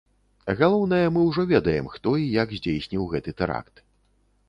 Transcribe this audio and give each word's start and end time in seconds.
Галоўнае, 0.61 1.01
мы 1.17 1.27
ўжо 1.27 1.45
ведаем, 1.53 1.91
хто 1.97 2.17
і 2.25 2.27
як 2.41 2.57
здзейсніў 2.61 3.09
гэты 3.15 3.39
тэракт. 3.43 3.75